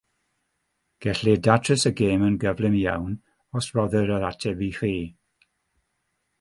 [1.05, 3.13] Gellir datrys y gêm yn gyflym iawn
[3.61, 4.93] os rhoddir yr ateb i chi.